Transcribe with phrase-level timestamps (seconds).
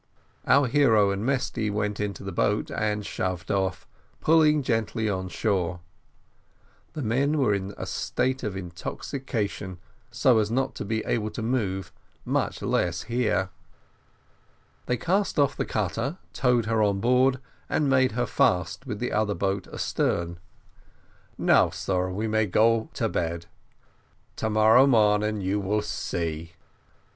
[0.47, 3.87] Our hero and Mesty went down into the boat and shoved off,
[4.19, 5.79] pulling gently on shore;
[6.93, 9.77] the men were in a state of intoxication,
[10.09, 11.93] so as not to be able to move,
[12.25, 13.51] much less hear.
[14.87, 17.39] They cast off the cutter, towed her on board,
[17.69, 20.39] and made her fast with the other boat astern.
[21.37, 23.45] "Now, sar, we may go to bed;
[24.37, 26.53] to morrow morning you will see."